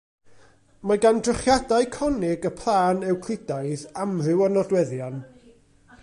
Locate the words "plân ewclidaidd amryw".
2.61-4.41